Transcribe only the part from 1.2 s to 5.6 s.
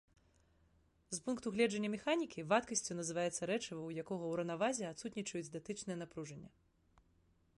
пункту гледжання механікі, вадкасцю называецца рэчыва, у якога ў раўнавазе адсутнічаюць